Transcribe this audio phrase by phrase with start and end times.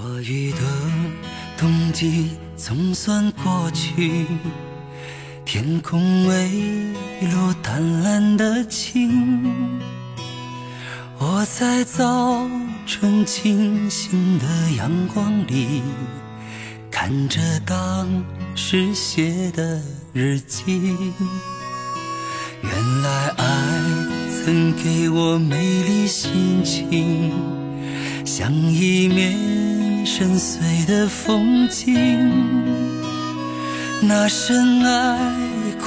[0.00, 0.58] 多雨的
[1.56, 4.26] 冬季总算过去，
[5.44, 6.94] 天空微
[7.32, 9.80] 露淡蓝的晴。
[11.18, 12.48] 我在早
[12.86, 15.82] 春清新的阳光里，
[16.92, 20.80] 看着当时写的日记。
[22.62, 23.44] 原来爱
[24.30, 27.32] 曾给我美丽心情，
[28.24, 29.36] 像一面
[30.10, 31.94] 深邃的风景。
[34.00, 35.18] 那深爱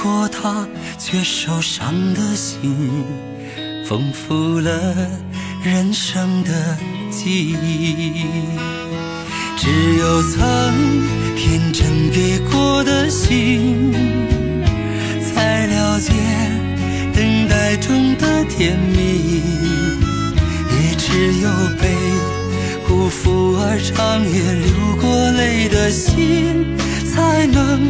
[0.00, 0.64] 过他
[0.96, 3.04] 却受伤的心，
[3.84, 4.70] 丰富了
[5.64, 6.78] 人生的
[7.10, 8.24] 记忆。
[9.56, 10.40] 只有曾
[11.36, 13.92] 天真给过的心，
[15.34, 16.12] 才了解。
[17.12, 18.91] 等待中的甜蜜，
[23.82, 26.76] 长夜流过泪的心，
[27.12, 27.80] 才能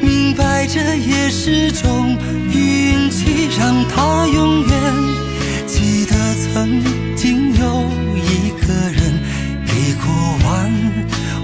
[0.00, 2.16] 明白这也是种
[2.50, 4.92] 运气，让他永远
[5.66, 6.82] 记得曾
[7.14, 9.20] 经有一个人
[9.66, 10.06] 给过
[10.48, 10.48] 完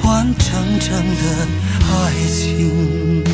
[0.05, 0.91] 完整整
[1.21, 1.47] 的
[1.93, 1.93] 爱
[2.27, 3.34] 情。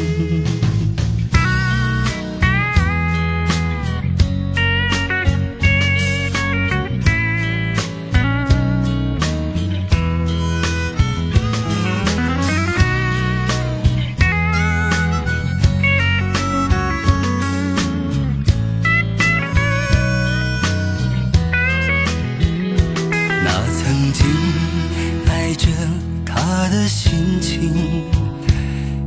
[26.71, 27.75] 的心情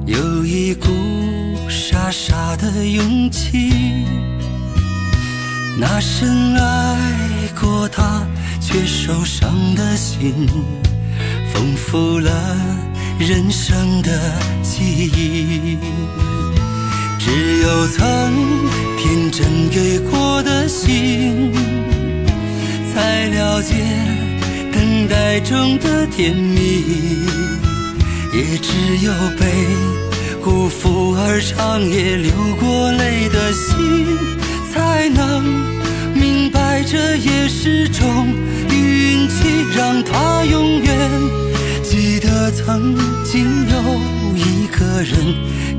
[0.06, 0.90] 有一股
[1.70, 3.72] 傻傻的勇气，
[5.80, 7.00] 那深爱
[7.58, 8.28] 过他
[8.60, 10.46] 却受伤的心，
[11.54, 12.32] 丰富了
[13.18, 14.12] 人生的
[14.62, 15.78] 记忆。
[17.18, 18.34] 只有曾
[18.98, 21.54] 天真给过的心，
[22.94, 23.74] 才了解
[25.04, 26.60] 等待中的甜蜜，
[28.34, 28.72] 也只
[29.02, 29.46] 有被。
[30.42, 34.18] 辜负而长夜流过泪的心，
[34.72, 35.44] 才能
[36.14, 38.28] 明白这也是种
[38.70, 41.10] 运气，让他永远。
[41.84, 43.76] 记得曾经有
[44.36, 45.14] 一个人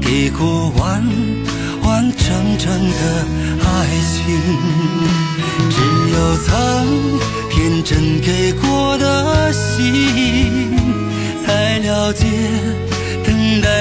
[0.02, 1.02] 给过完
[1.82, 3.26] 完整整的
[3.64, 3.68] 爱
[4.04, 4.36] 情。
[5.70, 5.76] 只
[6.12, 6.52] 有曾
[7.50, 8.68] 天真给过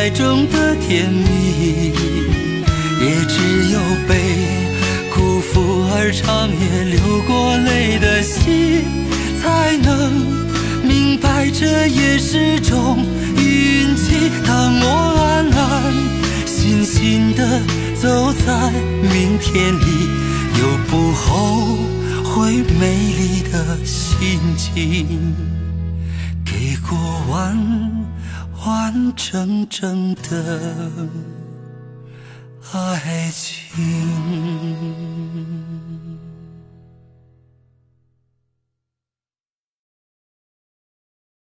[0.03, 1.93] 爱中的甜蜜，
[2.99, 4.11] 也只有被
[5.15, 8.83] 辜负而长夜流过泪的心，
[9.41, 10.11] 才能
[10.83, 12.97] 明白这也是种
[13.37, 14.29] 运气。
[14.45, 14.85] 当我
[15.23, 15.93] 安安
[16.45, 17.61] 心心的
[17.95, 19.85] 走在明天里，
[20.59, 21.77] 有不后
[22.25, 25.33] 悔美丽的心情，
[26.43, 26.99] 给过
[27.31, 27.82] 完。
[28.93, 31.09] 完整整的
[32.71, 35.02] 爱情。